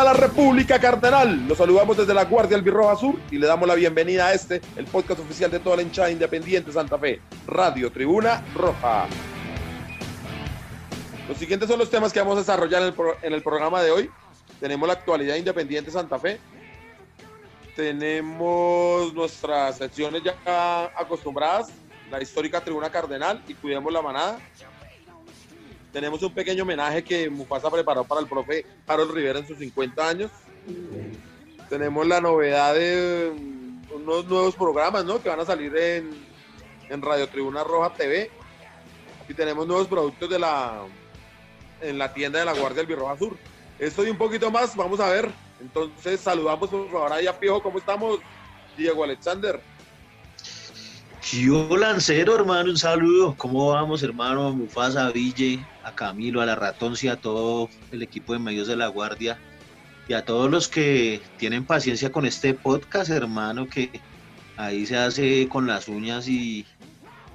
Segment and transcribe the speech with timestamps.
[0.00, 1.46] Toda la República Cardenal.
[1.46, 4.86] Los saludamos desde la Guardia Albirroja Sur y le damos la bienvenida a este, el
[4.86, 9.06] podcast oficial de toda la hinchada independiente Santa Fe, Radio Tribuna Roja.
[11.28, 13.82] Los siguientes son los temas que vamos a desarrollar en el, pro- en el programa
[13.82, 14.10] de hoy.
[14.58, 16.40] Tenemos la actualidad independiente Santa Fe.
[17.76, 21.68] Tenemos nuestras secciones ya acostumbradas,
[22.10, 24.38] la histórica Tribuna Cardenal y Cuidemos la Manada.
[25.92, 30.08] Tenemos un pequeño homenaje que Mufasa preparó para el profe Harold Rivera en sus 50
[30.08, 30.30] años.
[31.68, 35.20] Tenemos la novedad de mm, unos nuevos programas ¿no?
[35.22, 36.30] que van a salir en,
[37.02, 38.30] Radio Tribuna Roja TV.
[39.28, 40.82] Y tenemos nuevos productos de la,
[41.80, 43.36] en la tienda de la Guardia Albirroja Sur.
[43.78, 45.30] Esto y un poquito más, vamos a ver.
[45.60, 48.18] Entonces saludamos por favor a Piojo, ¿cómo estamos?
[48.76, 49.60] Diego Alexander.
[51.22, 53.34] Yo Lancero, hermano, un saludo.
[53.36, 54.48] ¿Cómo vamos, hermano?
[54.48, 58.66] A Mufasa, a Ville, a Camilo, a la Ratoncia, a todo el equipo de medios
[58.66, 59.38] de la Guardia
[60.08, 64.00] y a todos los que tienen paciencia con este podcast, hermano, que
[64.56, 66.66] ahí se hace con las uñas y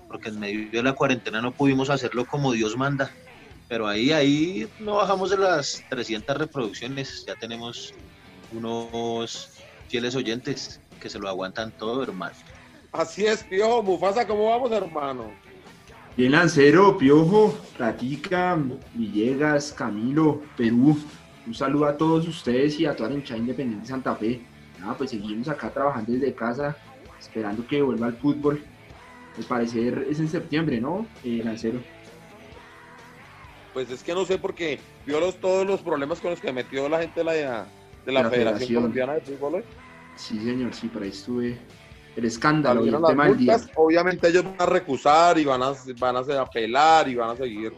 [0.08, 3.11] porque en medio de la cuarentena no pudimos hacerlo como Dios manda.
[3.69, 7.94] Pero ahí, ahí no bajamos de las 300 reproducciones, ya tenemos
[8.52, 9.52] unos
[9.89, 12.36] fieles oyentes que se lo aguantan todo, hermano.
[12.97, 13.83] Así es, Piojo.
[13.83, 15.25] Mufasa, ¿cómo vamos, hermano?
[16.15, 18.57] Bien, Lancero, Piojo, Ratica,
[18.93, 20.97] Villegas, Camilo, Perú.
[21.45, 24.41] Un saludo a todos ustedes y a toda la hinchada independiente de Santa Fe.
[24.79, 26.77] Nada, pues seguimos acá trabajando desde casa,
[27.19, 28.63] esperando que vuelva el fútbol.
[29.38, 31.81] Al parecer es en septiembre, ¿no, eh, Lancero?
[33.73, 36.88] Pues es que no sé porque vio los, todos los problemas con los que metió
[36.88, 38.75] la gente de la, de la, la Federación Federación.
[38.75, 39.55] Colombiana de Fútbol.
[39.55, 39.63] ¿eh?
[40.16, 41.57] Sí, señor, sí, por ahí estuve.
[42.16, 43.58] El escándalo y el tema del día.
[43.76, 47.74] Obviamente ellos van a recusar y van a, van a apelar y van a seguir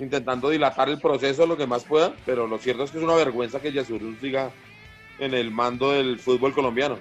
[0.00, 3.14] intentando dilatar el proceso lo que más puedan, pero lo cierto es que es una
[3.14, 4.50] vergüenza que Yasurún siga
[5.18, 6.98] en el mando del fútbol colombiano.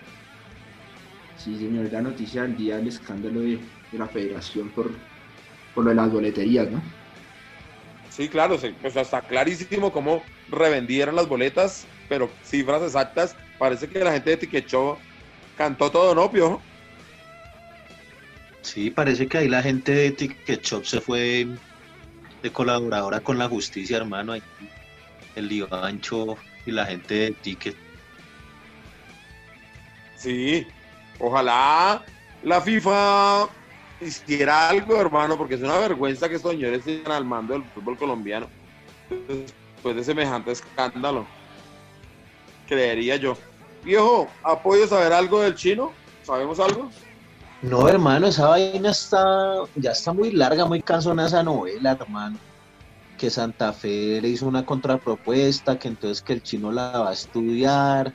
[1.38, 3.60] Sí, señor, la noticia del día, el escándalo de,
[3.92, 4.90] de la federación por,
[5.74, 6.82] por lo de las boleterías, ¿no?
[8.10, 14.04] Sí, claro, sí, pues está clarísimo cómo revendieron las boletas, pero cifras exactas, parece que
[14.04, 14.98] la gente de Show
[15.58, 16.62] cantó todo, ¿no, Piojo?
[18.62, 21.48] Sí, parece que ahí la gente de Ticket Shop se fue
[22.44, 24.34] de colaboradora con la justicia, hermano.
[24.34, 24.44] Ahí
[25.36, 27.76] el lío ancho y la gente de Ticket.
[30.18, 30.66] Sí,
[31.20, 32.04] ojalá
[32.44, 33.48] la FIFA
[34.02, 37.98] hiciera algo, hermano, porque es una vergüenza que estos señores sigan al mando del fútbol
[37.98, 38.48] colombiano
[39.10, 41.26] después de semejante escándalo.
[42.68, 43.38] Creería yo.
[43.88, 45.94] Viejo, ¿ha podido saber algo del chino?
[46.24, 46.90] ¿Sabemos algo?
[47.62, 52.38] No, hermano, esa vaina está, ya está muy larga, muy cansona esa novela, hermano.
[53.18, 57.14] Que Santa Fe le hizo una contrapropuesta, que entonces que el chino la va a
[57.14, 58.12] estudiar.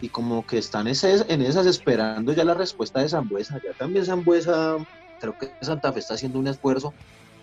[0.00, 3.60] Y como que están en esas esperando ya la respuesta de Zambuesa.
[3.60, 4.76] Ya también Zambuesa,
[5.20, 6.94] creo que Santa Fe está haciendo un esfuerzo,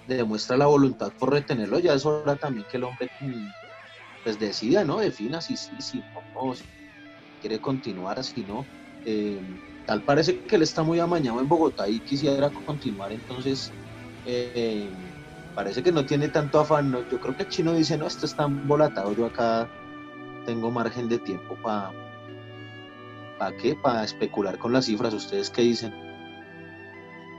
[0.07, 1.79] demuestra la voluntad por retenerlo.
[1.79, 3.47] Ya es hora también que el hombre mm,
[4.23, 4.99] pues decida, ¿no?
[4.99, 6.63] Defina si sí, si no, no, si
[7.39, 8.65] quiere continuar, si no.
[9.05, 9.39] Eh,
[9.85, 13.71] tal parece que él está muy amañado en Bogotá y quisiera continuar, entonces
[14.25, 14.89] eh,
[15.55, 16.91] parece que no tiene tanto afán.
[17.09, 19.69] Yo creo que el chino dice, no, esto está embolatado, yo acá
[20.45, 21.91] tengo margen de tiempo para...
[23.37, 23.73] ¿Para qué?
[23.75, 25.13] Para especular con las cifras.
[25.13, 25.93] ¿Ustedes qué dicen?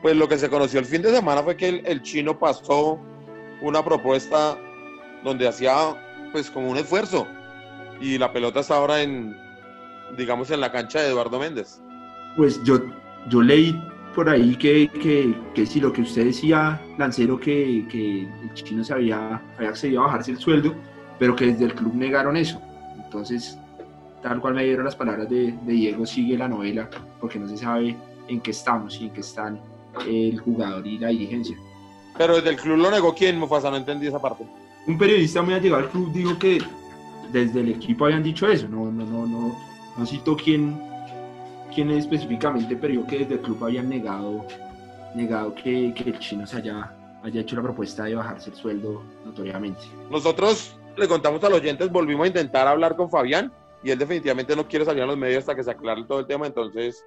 [0.00, 2.98] Pues lo que se conoció el fin de semana fue que el, el chino pasó
[3.60, 4.58] una propuesta
[5.22, 5.74] donde hacía
[6.32, 7.26] pues como un esfuerzo
[8.00, 9.36] y la pelota está ahora en
[10.16, 11.81] digamos en la cancha de Eduardo Méndez.
[12.37, 12.81] Pues yo,
[13.28, 13.81] yo leí
[14.15, 18.84] por ahí que, que, que sí, lo que usted decía, Lancero, que, que el chino
[18.84, 20.74] se había, había accedido a bajarse el sueldo,
[21.18, 22.60] pero que desde el club negaron eso.
[23.04, 23.59] Entonces,
[24.22, 26.89] tal cual me dieron las palabras de, de Diego, sigue la novela,
[27.21, 27.97] porque no se sabe
[28.28, 29.60] en qué estamos y en qué están
[30.06, 31.56] el jugador y la dirigencia.
[32.16, 34.45] Pero desde el club lo negó quién, Mufasa, no entendí esa parte.
[34.86, 36.60] Un periodista muy allegado al club dijo que
[37.33, 39.69] desde el equipo habían dicho eso, no, no, no, no,
[40.00, 40.80] no cito quién,
[41.74, 44.47] quién específicamente, pero yo que desde el club habían negado,
[45.14, 46.92] negado que, que el chino se haya,
[47.22, 49.82] haya hecho la propuesta de bajarse el sueldo notoriamente.
[50.10, 53.52] Nosotros le contamos a los oyentes, volvimos a intentar hablar con Fabián
[53.82, 56.26] y él definitivamente no quiere salir a los medios hasta que se aclare todo el
[56.26, 57.04] tema, entonces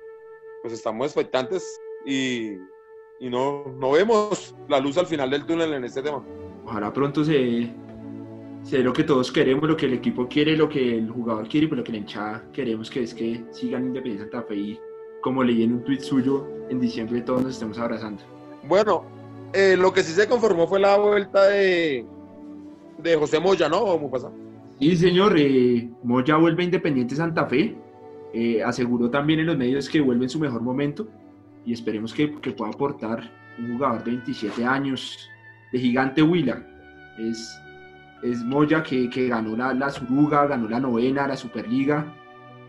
[0.62, 1.66] pues estamos expectantes
[2.06, 2.54] y
[3.24, 6.22] y no, no vemos la luz al final del túnel en este tema.
[6.66, 7.74] Ojalá pronto se,
[8.64, 11.48] se dé lo que todos queremos, lo que el equipo quiere, lo que el jugador
[11.48, 14.56] quiere y pues lo que la hinchada queremos, que es que sigan Independiente Santa Fe
[14.56, 14.80] y
[15.22, 18.24] como leí en un tuit suyo, en diciembre todos nos estemos abrazando.
[18.68, 19.06] Bueno,
[19.54, 22.06] eh, lo que sí se conformó fue la vuelta de,
[22.98, 23.86] de José Moya, ¿no?
[23.86, 24.32] ¿Cómo pasa?
[24.80, 27.76] Sí, señor, eh, Moya vuelve a Independiente Santa Fe.
[28.34, 31.08] Eh, aseguró también en los medios que vuelve en su mejor momento
[31.66, 35.30] y esperemos que, que pueda aportar un jugador de 27 años,
[35.72, 36.66] de gigante Huila.
[37.20, 37.63] Es,
[38.24, 42.06] es Moya que, que ganó la, la, Suruga, ganó la novena, la Superliga,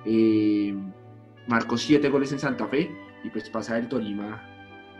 [0.04, 0.74] eh,
[1.46, 2.90] marcó siete goles en Santa Fe
[3.22, 4.42] y pues pasa del Tolima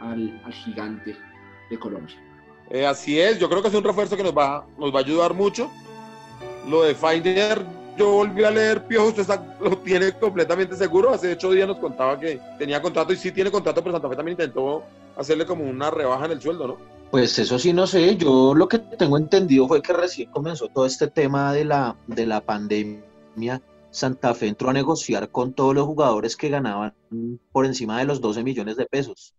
[0.00, 1.16] al, al gigante
[1.70, 2.14] de Colombia.
[2.70, 5.02] Eh, así es, yo creo que es un refuerzo que nos va, nos va a
[5.02, 5.70] ayudar mucho.
[6.68, 7.62] Lo de Finder,
[7.98, 11.10] yo volví a leer Piojo, usted está, lo tiene completamente seguro.
[11.10, 14.16] Hace ocho días nos contaba que tenía contrato y sí tiene contrato, pero Santa Fe
[14.16, 14.84] también intentó
[15.16, 16.93] hacerle como una rebaja en el sueldo, ¿no?
[17.10, 18.16] Pues eso sí, no sé.
[18.16, 22.26] Yo lo que tengo entendido fue que recién comenzó todo este tema de la, de
[22.26, 23.62] la pandemia.
[23.90, 26.94] Santa Fe entró a negociar con todos los jugadores que ganaban
[27.52, 29.34] por encima de los 12 millones de pesos.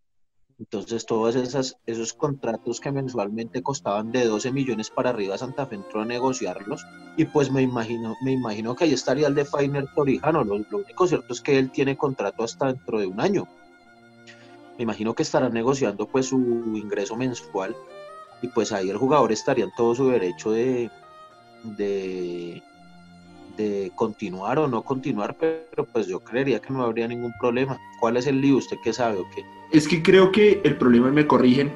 [0.57, 5.75] Entonces todos esas, esos contratos que mensualmente costaban de 12 millones para arriba, Santa Fe
[5.75, 6.85] entró a negociarlos
[7.17, 10.45] y pues me imagino, me imagino que ahí estaría el de Fainer Torijano.
[10.45, 13.45] Lo, lo único cierto es que él tiene contrato hasta dentro de un año.
[14.77, 16.37] Me imagino que estará negociando pues su
[16.75, 17.75] ingreso mensual
[18.41, 20.89] y pues ahí el jugador estaría en todo su derecho de,
[21.63, 22.61] de,
[23.57, 27.77] de continuar o no continuar, pero pues yo creería que no habría ningún problema.
[27.99, 28.57] ¿Cuál es el lío?
[28.57, 29.43] ¿Usted qué sabe o qué?
[29.71, 31.71] Es que creo que el problema, me corrigen,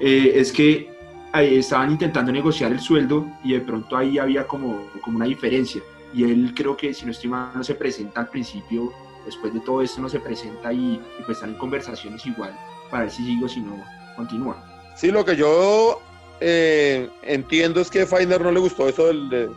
[0.00, 0.90] eh, es que
[1.34, 5.80] estaban intentando negociar el sueldo y de pronto ahí había como, como una diferencia.
[6.12, 8.92] Y él creo que, si no estoy no se presenta al principio,
[9.24, 12.56] después de todo esto no se presenta y, y pues están en conversaciones igual
[12.90, 13.82] para ver si sigo o si no
[14.16, 14.56] continúa.
[14.94, 16.00] Sí, lo que yo
[16.40, 19.50] eh, entiendo es que a Finder no le gustó eso del, de,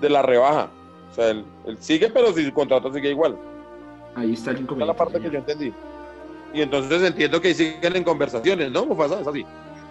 [0.00, 0.68] de, la rebaja.
[1.10, 3.36] O sea, él, él, sigue, pero si su contrato sigue igual.
[4.14, 4.92] Ahí está el inconveniente.
[4.92, 5.72] Esa es la parte que yo entendí.
[6.54, 8.86] Y entonces entiendo que siguen en conversaciones, ¿no?
[8.86, 9.44] Mufasa, es así.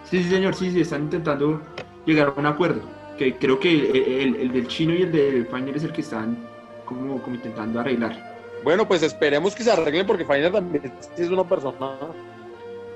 [0.10, 1.62] Sí, sí, señor, sí, sí, están intentando
[2.06, 2.82] llegar a un acuerdo.
[3.18, 6.38] Que creo que el, el del chino y el de Feiner es el que están
[6.86, 8.35] como, como intentando arreglar.
[8.66, 12.00] Bueno, pues esperemos que se arreglen porque Feiner también es una persona,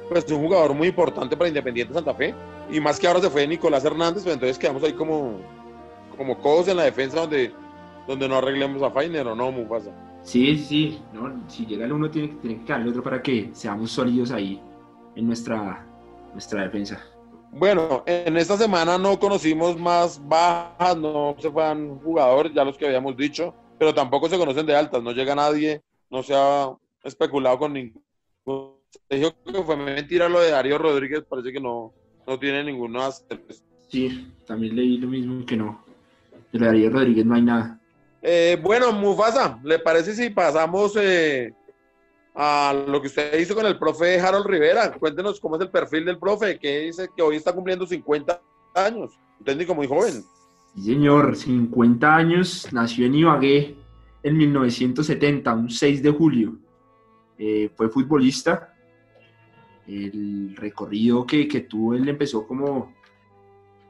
[0.09, 2.33] pues un jugador muy importante para Independiente Santa Fe.
[2.71, 5.39] Y más que ahora se fue Nicolás Hernández, pues entonces quedamos ahí como,
[6.17, 7.53] como codos en la defensa donde,
[8.07, 9.91] donde no arreglemos a Feiner o no, Mufasa.
[10.23, 13.51] Sí, sí, no, si llega el uno tiene, tiene que quedar el otro para que
[13.53, 14.59] seamos sólidos ahí
[15.15, 15.85] en nuestra,
[16.33, 16.99] nuestra defensa.
[17.51, 22.87] Bueno, en esta semana no conocimos más bajas, no se fueron jugadores, ya los que
[22.87, 26.69] habíamos dicho, pero tampoco se conocen de altas, no llega nadie, no se ha
[27.03, 28.03] especulado con ningún.
[29.09, 31.93] Se dijo que fue mentira lo de Darío Rodríguez, parece que no,
[32.27, 33.09] no tiene ninguna.
[33.87, 35.83] Sí, también leí lo mismo que no.
[36.51, 37.79] De Darío Rodríguez no hay nada.
[38.21, 41.53] Eh, bueno, Mufasa, ¿le parece si pasamos eh,
[42.35, 44.91] a lo que usted hizo con el profe Harold Rivera?
[44.91, 48.41] Cuéntenos cómo es el perfil del profe, que dice que hoy está cumpliendo 50
[48.75, 50.23] años, un técnico muy joven.
[50.79, 53.75] Sí, señor, 50 años, nació en Ibagué
[54.23, 56.57] en 1970, un 6 de julio.
[57.37, 58.73] Eh, fue futbolista.
[59.85, 62.93] El recorrido que, que, tuvo, él empezó como,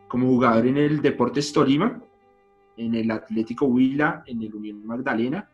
[0.08, 2.02] como jugador en el Deportes Tolima,
[2.76, 5.48] en el Atlético Huila, en el Unión Magdalena,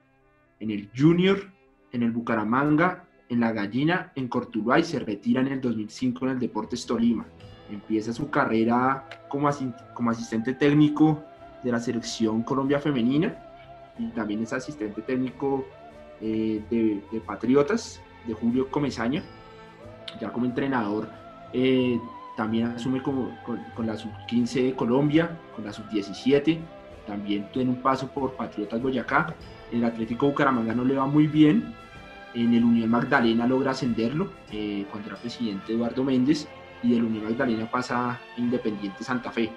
[0.61, 1.51] en el Junior,
[1.91, 6.31] en el Bucaramanga, en la Gallina, en Cortuluá y se retira en el 2005 en
[6.31, 7.25] el Deportes Tolima.
[7.69, 9.49] Empieza su carrera como,
[9.93, 11.23] como asistente técnico
[11.63, 13.35] de la selección Colombia Femenina
[13.97, 15.65] y también es asistente técnico
[16.21, 19.23] eh, de, Patriotas, de Julio Comesaña,
[20.19, 21.09] ya como entrenador.
[21.53, 21.99] Eh,
[22.37, 23.35] también asume con,
[23.75, 26.59] con la sub-15 de Colombia, con la sub-17,
[27.05, 29.33] también tiene un paso por Patriotas Boyacá.
[29.71, 31.73] El Atlético Bucaramanga no le va muy bien.
[32.33, 36.47] En el Unión Magdalena logra ascenderlo eh, contra el presidente Eduardo Méndez
[36.85, 39.51] y del Unión Magdalena pasa a Independiente Santa Fe.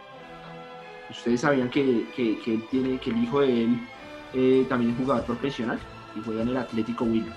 [1.11, 3.81] Ustedes sabían que, que, que él tiene, que el hijo de él
[4.35, 5.79] eh, también es jugador profesional
[6.17, 7.35] y juega en el Atlético Huila.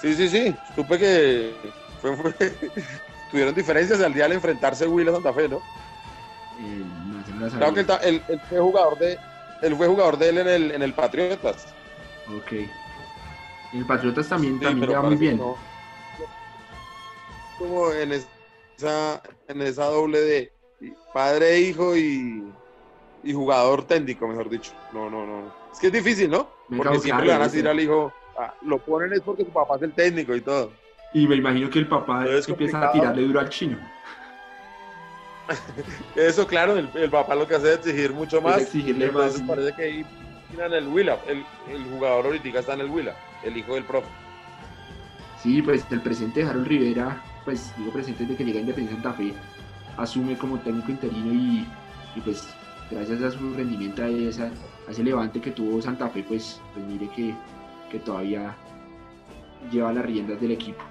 [0.00, 0.54] Sí, sí, sí.
[0.74, 1.54] Supe que
[2.00, 2.32] fue, fue,
[3.30, 5.56] tuvieron diferencias al día al enfrentarse Huila Santa Fe, ¿no?
[6.60, 6.84] Eh,
[7.56, 9.18] Claro que él, él, él, fue jugador de
[9.62, 11.66] él fue jugador de él en el, en el Patriotas.
[12.36, 12.52] Ok.
[13.72, 15.38] El Patriotas también, sí, también va muy bien.
[15.38, 15.56] No.
[17.58, 18.12] Como en
[18.76, 20.52] esa, en esa doble de
[21.12, 22.44] padre, hijo y,
[23.22, 24.72] y jugador técnico, mejor dicho.
[24.92, 25.54] No, no, no.
[25.72, 26.48] Es que es difícil, ¿no?
[26.76, 29.76] Porque siempre le van a decir al hijo, ah, lo ponen es porque su papá
[29.76, 30.72] es el técnico y todo.
[31.14, 33.78] Y me imagino que el papá Es empieza a tirarle duro al chino.
[36.16, 38.62] Eso, claro, el, el papá lo que hace es exigir mucho más.
[38.62, 39.40] exigirle más.
[39.42, 40.06] parece que ahí
[40.58, 41.18] en el Willa.
[41.26, 44.08] El, el jugador ahorita está en el Willa, el hijo del profe.
[45.42, 49.16] Sí, pues el presente de Harold Rivera, pues digo presente desde que llega Independiente Santa
[49.16, 49.32] Fe,
[49.96, 51.66] asume como técnico interino y,
[52.16, 52.48] y, pues
[52.90, 54.50] gracias a su rendimiento, a, esa,
[54.86, 57.34] a ese levante que tuvo Santa Fe, pues, pues mire que,
[57.90, 58.54] que todavía
[59.70, 60.82] lleva las riendas del equipo.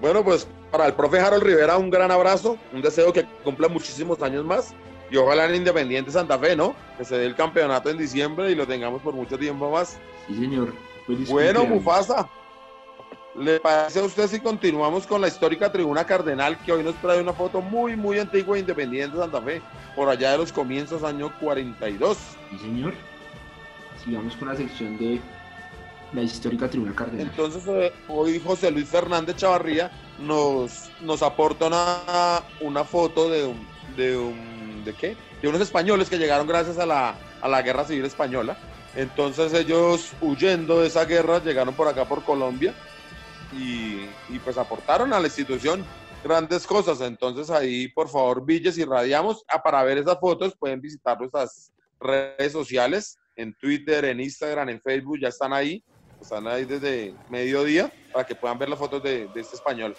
[0.00, 4.22] Bueno, pues para el profe Harold Rivera un gran abrazo, un deseo que cumpla muchísimos
[4.22, 4.74] años más
[5.10, 6.74] y ojalá en Independiente Santa Fe, ¿no?
[6.98, 9.98] Que se dé el campeonato en diciembre y lo tengamos por mucho tiempo más.
[10.26, 10.72] Sí, señor.
[11.06, 11.64] Feliz Bueno.
[11.64, 12.28] Mufasa,
[13.38, 17.20] ¿le parece a usted si continuamos con la histórica tribuna Cardenal que hoy nos trae
[17.20, 19.62] una foto muy, muy antigua de Independiente Santa Fe,
[19.94, 22.16] por allá de los comienzos, año 42?
[22.50, 22.94] Sí, señor.
[24.02, 25.20] Sigamos con la sección de
[26.12, 27.26] la histórica tribuna cardenal.
[27.26, 33.66] Entonces, eh, hoy José Luis Fernández Chavarría nos, nos aporta una, una foto de un,
[33.96, 35.16] de un, ¿de qué?
[35.42, 38.56] De unos españoles que llegaron gracias a la, a la guerra civil española.
[38.94, 42.72] Entonces ellos huyendo de esa guerra llegaron por acá por Colombia
[43.52, 44.06] y,
[44.44, 45.84] pues aportaron a la institución
[46.22, 47.00] grandes cosas.
[47.00, 51.72] Entonces ahí, por favor, Villes y Radiamos, ah, para ver esas fotos pueden visitar nuestras
[52.00, 55.82] redes sociales, en Twitter, en Instagram, en Facebook, ya están ahí.
[56.20, 59.94] Están ahí desde mediodía para que puedan ver las fotos de este español.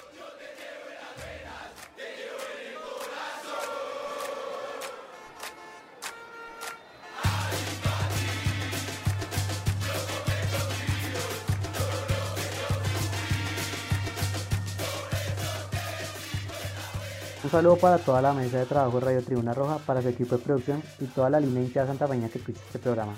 [17.57, 20.43] Saludo para toda la mesa de trabajo de Radio Tribuna Roja, para su equipo de
[20.43, 23.15] producción y toda la línea hinchada santapeña que escucha este programa.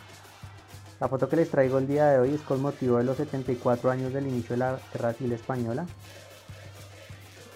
[0.97, 3.91] La foto que les traigo el día de hoy es con motivo de los 74
[3.91, 5.85] años del inicio de la Guerra Civil Española.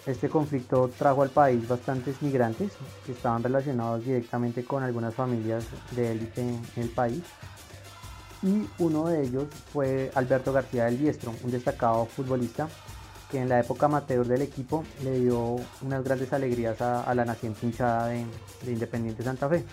[0.04, 2.72] Este conflicto trajo al país bastantes migrantes
[3.06, 7.22] que estaban relacionados directamente con algunas familias de élite en el país.
[8.42, 12.68] Y uno de ellos fue Alberto García del Diestro, un destacado futbolista
[13.34, 17.66] que en la época amateur del equipo le dio unas grandes alegrías a, la naciente
[17.66, 18.24] hinchada de,
[18.62, 19.64] de Independiente Santa Fe.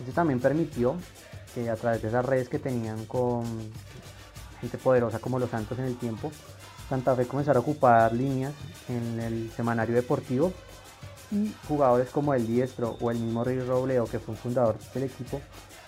[0.00, 0.94] Eso también permitió
[1.52, 3.42] que a través de esas redes que tenían con
[4.60, 6.30] gente poderosa como los Santos en el tiempo,
[6.88, 8.52] Santa Fe comenzara a ocupar líneas
[8.88, 10.52] en el semanario deportivo
[11.32, 15.02] y jugadores como el Diestro o el mismo Rey Robledo, que fue un fundador del
[15.02, 15.40] equipo,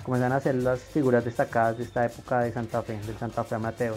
[0.03, 3.55] comenzaron a ser las figuras destacadas de esta época de Santa Fe, del Santa Fe
[3.55, 3.95] Amateur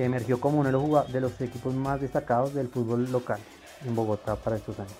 [0.00, 3.38] que emergió como uno de los, de los equipos más destacados del fútbol local
[3.84, 4.94] en Bogotá para estos años.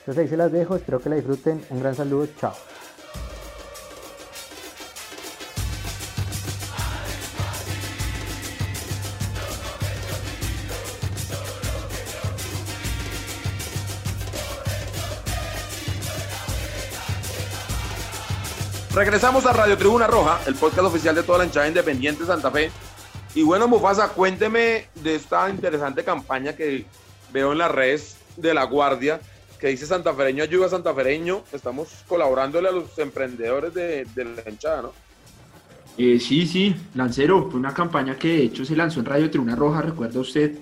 [0.00, 1.64] Entonces ahí se las dejo, espero que la disfruten.
[1.70, 2.52] Un gran saludo, chao.
[18.92, 22.50] Regresamos a Radio Tribuna Roja, el podcast oficial de toda la hinchada independiente de Santa
[22.50, 22.72] Fe.
[23.34, 26.84] Y bueno, Mufasa, cuénteme de esta interesante campaña que
[27.32, 29.20] veo en las redes de La Guardia,
[29.58, 31.42] que dice Santafereño ayuda a Santafereño.
[31.50, 34.92] Estamos colaborándole a los emprendedores de, de la hinchada, ¿no?
[35.96, 39.54] Eh, sí, sí, Lancero, fue una campaña que de hecho se lanzó en Radio Tribuna
[39.54, 40.58] Roja, recuerda usted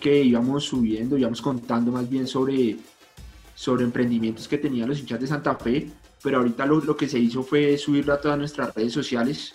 [0.00, 2.76] que íbamos subiendo, íbamos contando más bien sobre,
[3.54, 5.88] sobre emprendimientos que tenían los hinchas de Santa Fe,
[6.22, 9.54] pero ahorita lo, lo que se hizo fue subirlo a todas nuestras redes sociales,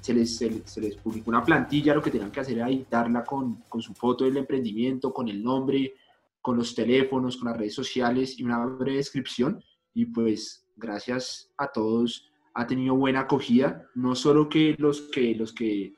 [0.00, 3.62] se, les, se, les- publicó una plantilla, lo que tenían que hacer era editarla con,
[3.68, 5.94] con su foto del emprendimiento, con el nombre,
[6.42, 9.62] con los teléfonos, con las redes sociales y una breve descripción,
[9.94, 15.52] y pues gracias a todos ha tenido buena acogida, no solo que los que, los
[15.52, 15.94] que,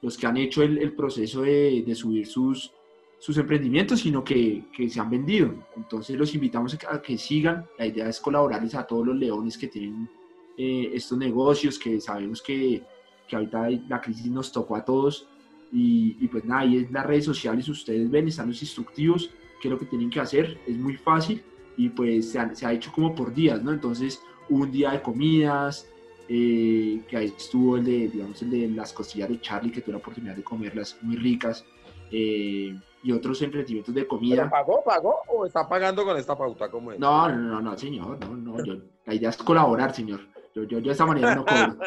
[0.00, 2.72] los que han hecho el, proceso de, de subir sus,
[3.20, 5.54] sus emprendimientos, sino que, que se han vendido.
[5.76, 7.66] Entonces los invitamos a que sigan.
[7.78, 10.10] La idea es colaborarles a todos los leones que tienen
[10.56, 12.82] eh, estos negocios, que sabemos que,
[13.28, 15.28] que ahorita la crisis nos tocó a todos.
[15.72, 19.30] Y, y pues nada, ahí en las redes sociales ustedes ven, están los instructivos,
[19.60, 20.58] qué es lo que tienen que hacer.
[20.66, 21.42] Es muy fácil
[21.76, 23.72] y pues se ha, se ha hecho como por días, ¿no?
[23.72, 25.88] Entonces un día de comidas,
[26.28, 29.92] eh, que ahí estuvo el de, digamos, el de las costillas de Charlie, que tuve
[29.92, 31.64] la oportunidad de comerlas muy ricas,
[32.10, 34.50] eh, y otros emprendimientos de ¿Pero comida.
[34.50, 36.70] pagó, pagó o está pagando con esta pauta?
[36.70, 36.98] ¿Cómo es?
[36.98, 40.20] No, no, no, no, señor, no, no, yo, la idea es colaborar, señor.
[40.54, 41.76] Yo, yo, yo de esta manera no cobro.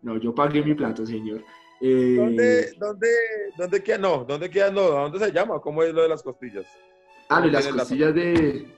[0.00, 1.42] No, yo pagué mi plato, señor.
[1.80, 3.08] Eh, ¿Dónde, dónde,
[3.56, 3.98] dónde queda?
[3.98, 4.70] No, ¿dónde queda?
[4.70, 5.60] No, ¿dónde se llama?
[5.60, 6.66] ¿Cómo es lo de las costillas?
[7.28, 8.72] ah, y las tiene la- costillas de...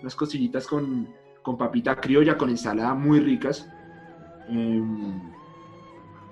[0.00, 1.08] Unas cosillitas con,
[1.42, 3.68] con papita criolla, con ensalada muy ricas.
[4.48, 5.20] Em,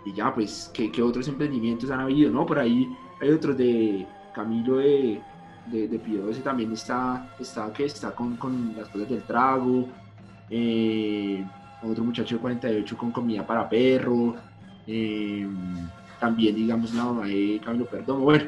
[0.04, 2.30] y ya, pues, ¿qué, otros emprendimientos han habido?
[2.30, 2.46] ¿no?
[2.46, 2.88] Por ahí
[3.20, 5.20] hay otros de Camilo de,
[5.66, 9.88] de, de ese también está, está, que está con, con las cosas del trago.
[10.48, 11.44] Eh,
[11.82, 14.36] otro muchacho de 48 con comida para perro.
[14.86, 15.88] Em,
[16.18, 18.22] también, digamos, la mamá de Camilo Perdón.
[18.22, 18.44] Bueno,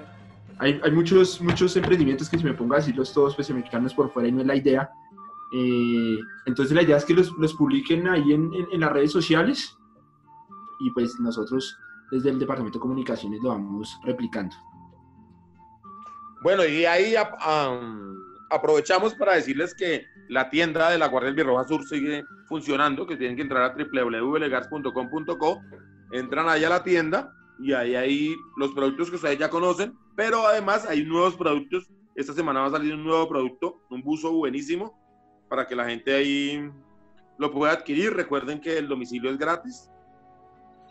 [0.59, 3.63] hay, hay, muchos, muchos emprendimientos que si me pongo a decirlos todos, pues se me
[3.63, 4.91] quitan por fuera y no es la idea.
[5.55, 9.77] Eh, entonces la idea es que los, los publiquen ahí en, en, las redes sociales
[10.83, 11.79] y pues nosotros
[12.11, 14.55] desde el Departamento de Comunicaciones lo vamos replicando.
[16.43, 17.15] Bueno, y ahí
[18.51, 23.17] aprovechamos para decirles que la tienda de la Guardia del Birroja Sur sigue funcionando, que
[23.17, 25.61] tienen que entrar a www.legars.com.co,
[26.11, 30.47] entran ahí a la tienda y ahí hay los productos que ustedes ya conocen, pero
[30.47, 31.89] además hay nuevos productos.
[32.15, 34.99] Esta semana va a salir un nuevo producto, un buzo buenísimo,
[35.49, 36.71] para que la gente ahí
[37.39, 38.15] lo pueda adquirir.
[38.15, 39.89] Recuerden que el domicilio es gratis.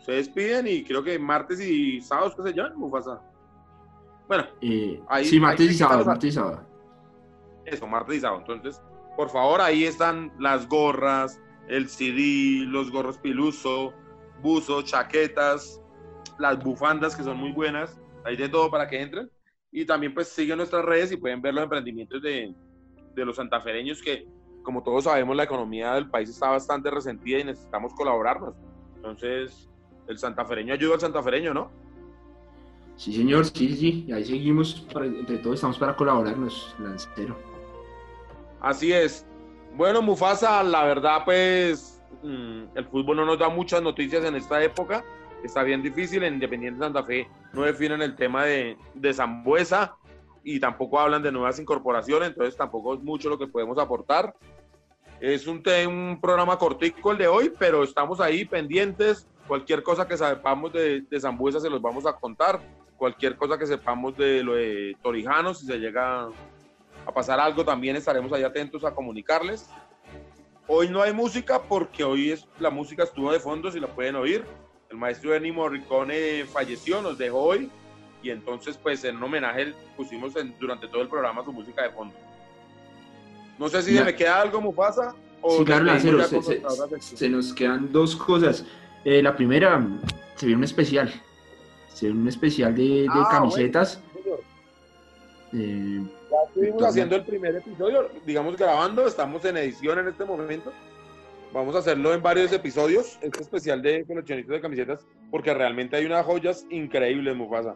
[0.02, 2.76] Ustedes piden y creo que martes y sábados, ¿qué se llaman?
[2.76, 3.22] Mufasa.
[4.26, 6.66] Bueno, eh, ahí, sí, martes y sábado, martes y sábado.
[7.64, 8.40] Eso, martes y sábado.
[8.40, 8.82] Entonces,
[9.16, 13.94] por favor, ahí están las gorras, el CD, los gorros piluso,
[14.42, 15.80] buzos, chaquetas,
[16.36, 19.30] las bufandas que son muy buenas, hay de todo para que entren.
[19.70, 22.52] Y también pues siguen nuestras redes y pueden ver los emprendimientos de,
[23.14, 24.26] de los santafereños que,
[24.64, 28.56] como todos sabemos, la economía del país está bastante resentida y necesitamos colaborarnos.
[28.96, 29.68] Entonces,
[30.06, 31.70] el santafereño ayuda al santafereño, ¿no?
[32.96, 37.36] Sí, señor, sí, sí, y ahí seguimos, entre todos estamos para colaborarnos, Lancero.
[38.60, 39.26] Así es.
[39.74, 44.62] Bueno, Mufasa, la verdad, pues, mm, el fútbol no nos da muchas noticias en esta
[44.62, 45.04] época,
[45.42, 46.22] está bien difícil.
[46.22, 49.96] En Independiente Santa Fe no definen el tema de, de Zambuesa
[50.44, 54.34] y tampoco hablan de nuevas incorporaciones, entonces tampoco es mucho lo que podemos aportar.
[55.20, 59.28] Es un, un programa cortico el de hoy, pero estamos ahí pendientes.
[59.46, 62.60] Cualquier cosa que sepamos de, de Zambuesa se los vamos a contar.
[62.96, 66.28] Cualquier cosa que sepamos de lo de Torijano, si se llega
[67.06, 69.68] a pasar algo, también estaremos ahí atentos a comunicarles.
[70.68, 74.16] Hoy no hay música porque hoy es, la música estuvo de fondo, si la pueden
[74.16, 74.44] oír.
[74.90, 77.70] El maestro Ennio Morricone falleció, nos dejó hoy
[78.22, 82.14] y entonces pues en un homenaje pusimos durante todo el programa su música de fondo.
[83.58, 85.14] No sé si me queda algo, Mufasa.
[85.40, 85.98] O sí, claro,
[87.00, 88.64] se, nos quedan dos cosas.
[89.04, 89.84] Eh, la primera,
[90.36, 91.12] se viene un especial.
[91.88, 94.00] Se viene un especial de, ah, camisetas.
[95.52, 100.72] Eh, ya estuvimos haciendo el primer episodio, digamos grabando, estamos en edición en este momento.
[101.52, 106.06] Vamos a hacerlo en varios episodios, este especial de coleccionistas de camisetas, porque realmente hay
[106.06, 107.74] unas joyas increíbles, Mufasa.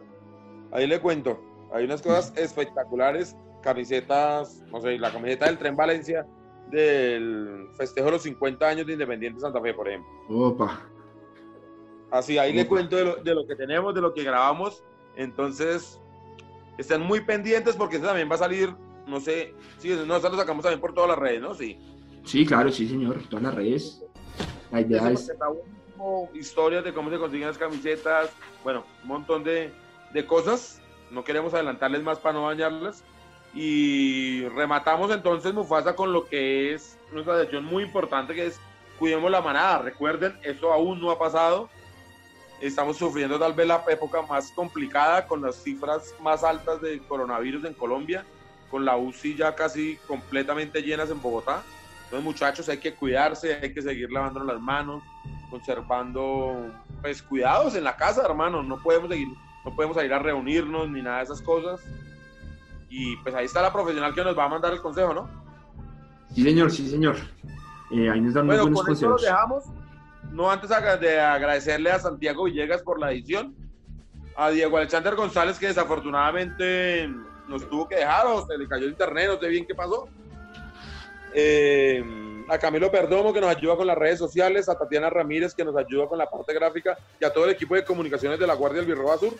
[0.71, 1.39] Ahí le cuento,
[1.71, 6.25] hay unas cosas espectaculares, camisetas, no sé, la camiseta del Tren Valencia
[6.71, 10.09] del festejo de los 50 años de Independiente Santa Fe, por ejemplo.
[10.29, 10.81] Opa.
[12.11, 14.83] Así, ahí le cuento de lo, de lo, que tenemos, de lo que grabamos.
[15.15, 15.99] Entonces,
[16.77, 18.73] están muy pendientes porque este también va a salir,
[19.07, 21.53] no sé, sí, no, lo sacamos también por todas las redes, ¿no?
[21.53, 21.77] Sí.
[22.23, 24.03] Sí, claro, sí, señor, todas las redes.
[24.71, 25.31] La idea es...
[26.35, 28.29] Historias de cómo se consiguen las camisetas,
[28.63, 29.71] bueno, un montón de,
[30.13, 30.79] de cosas.
[31.09, 33.03] No queremos adelantarles más para no dañarlas.
[33.53, 38.59] Y rematamos entonces, Mufasa, con lo que es nuestra decisión muy importante, que es
[38.99, 39.79] cuidemos la manada.
[39.79, 41.69] Recuerden, eso aún no ha pasado.
[42.61, 47.65] Estamos sufriendo tal vez la época más complicada, con las cifras más altas de coronavirus
[47.65, 48.25] en Colombia,
[48.71, 51.61] con la UCI ya casi completamente llenas en Bogotá.
[52.05, 55.03] Entonces, muchachos, hay que cuidarse, hay que seguir lavando las manos,
[55.49, 58.63] conservando pues cuidados en la casa, hermano.
[58.63, 59.27] No podemos seguir,
[59.63, 61.81] no podemos ir a reunirnos ni nada de esas cosas.
[62.89, 65.29] Y pues ahí está la profesional que nos va a mandar el consejo, ¿no?
[66.33, 67.17] Sí, señor, sí, señor.
[67.91, 69.21] Eh, ahí nos dan bueno, buenos con consejos.
[69.21, 69.63] Eso lo dejamos.
[70.31, 73.55] No antes de agradecerle a Santiago Villegas por la edición,
[74.35, 77.09] a Diego Alexander González que desafortunadamente
[77.47, 80.07] nos tuvo que dejar o se le cayó el internet, no sé bien qué pasó.
[81.33, 82.03] Eh,
[82.49, 85.75] a Camilo Perdomo que nos ayuda con las redes sociales, a Tatiana Ramírez que nos
[85.75, 88.81] ayuda con la parte gráfica y a todo el equipo de comunicaciones de la Guardia
[88.81, 89.33] del Birroba Sur.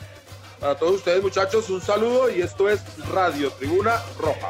[0.59, 4.49] Para todos ustedes muchachos, un saludo y esto es Radio Tribuna Roja.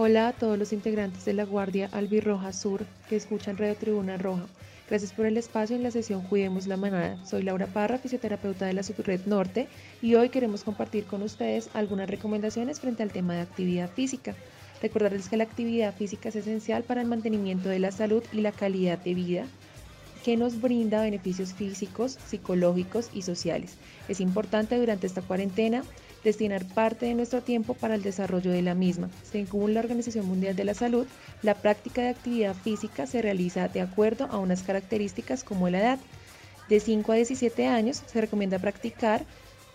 [0.00, 4.46] Hola a todos los integrantes de la Guardia Albirroja Sur que escuchan Radio Tribuna Roja.
[4.88, 7.18] Gracias por el espacio en la sesión Cuidemos la Manada.
[7.26, 9.66] Soy Laura Parra, fisioterapeuta de la Subred Norte,
[10.00, 14.36] y hoy queremos compartir con ustedes algunas recomendaciones frente al tema de actividad física.
[14.80, 18.52] Recordarles que la actividad física es esencial para el mantenimiento de la salud y la
[18.52, 19.46] calidad de vida
[20.24, 23.74] que nos brinda beneficios físicos, psicológicos y sociales.
[24.08, 25.82] Es importante durante esta cuarentena
[26.24, 29.10] destinar parte de nuestro tiempo para el desarrollo de la misma.
[29.30, 31.06] Según la Organización Mundial de la Salud,
[31.42, 35.98] la práctica de actividad física se realiza de acuerdo a unas características como la edad.
[36.68, 39.24] De 5 a 17 años se recomienda practicar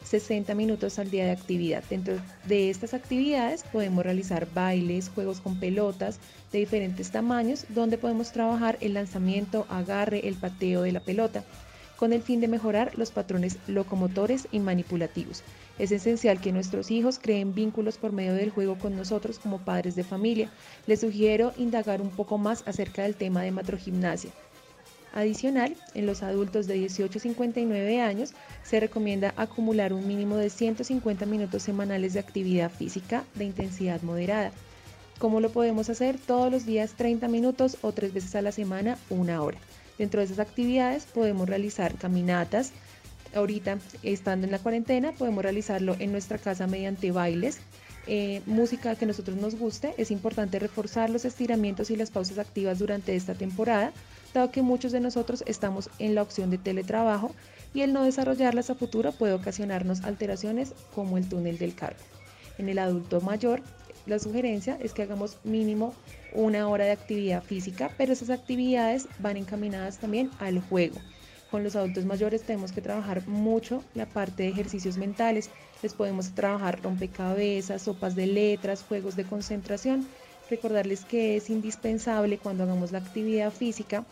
[0.04, 1.84] 60 minutos al día de actividad.
[1.90, 6.20] Dentro de estas actividades podemos realizar bailes, juegos con pelotas
[6.52, 11.44] de diferentes tamaños, donde podemos trabajar el lanzamiento, agarre, el pateo de la pelota,
[12.04, 15.42] con el fin de mejorar los patrones locomotores y manipulativos.
[15.80, 19.96] Es esencial que nuestros hijos creen vínculos por medio del juego con nosotros como padres
[19.96, 20.50] de familia.
[20.86, 24.32] Les sugiero indagar un poco más acerca del tema de matrogimnasia.
[25.13, 30.50] Adicional, en los adultos de 18 a 59 años se recomienda acumular un mínimo de
[30.50, 34.52] 150 minutos semanales de actividad física de intensidad moderada.
[35.20, 36.18] ¿Cómo lo podemos hacer?
[36.18, 39.58] Todos los días 30 minutos o tres veces a la semana una hora.
[39.98, 42.72] Dentro de esas actividades podemos realizar caminatas.
[43.36, 47.60] Ahorita, estando en la cuarentena, podemos realizarlo en nuestra casa mediante bailes,
[48.06, 49.94] eh, música que a nosotros nos guste.
[49.98, 53.92] Es importante reforzar los estiramientos y las pausas activas durante esta temporada
[54.34, 57.32] dado que muchos de nosotros estamos en la opción de teletrabajo
[57.74, 62.00] y el no desarrollarlas a futuro puede ocasionarnos alteraciones como el túnel del carbo.
[62.58, 63.62] En el adulto mayor,
[64.06, 65.94] la sugerencia es que hagamos mínimo
[66.34, 70.96] una hora de actividad física, pero esas actividades van encaminadas también al juego.
[71.52, 75.50] Con los adultos mayores tenemos que trabajar mucho la parte de ejercicios mentales.
[75.84, 80.08] Les podemos trabajar rompecabezas, sopas de letras, juegos de concentración.
[80.50, 84.04] Recordarles que es indispensable cuando hagamos la actividad física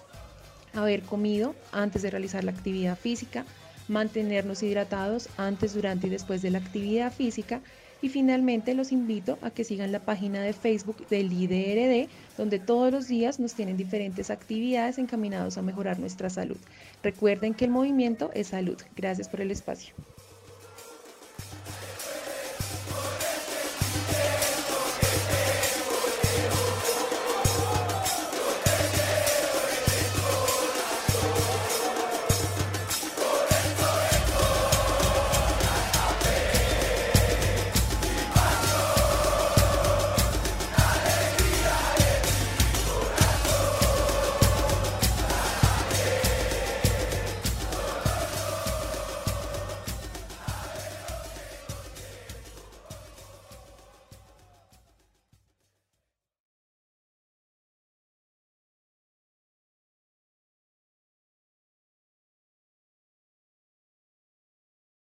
[0.74, 3.46] haber comido antes de realizar la actividad física,
[3.88, 7.62] mantenernos hidratados antes, durante y después de la actividad física.
[8.02, 12.92] Y finalmente los invito a que sigan la página de Facebook del IDRD, donde todos
[12.92, 16.58] los días nos tienen diferentes actividades encaminadas a mejorar nuestra salud.
[17.04, 18.78] Recuerden que el movimiento es salud.
[18.96, 19.94] Gracias por el espacio.